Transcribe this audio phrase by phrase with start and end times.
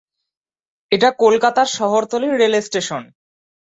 [0.91, 3.03] এটি কলকাতার শহরতলির রেলস্টেশন।